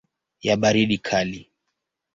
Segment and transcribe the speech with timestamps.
[0.45, 1.41] ya baridi kali.